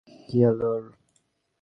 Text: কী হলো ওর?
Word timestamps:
কী 0.27 0.37
হলো 0.47 0.67
ওর? 0.73 0.83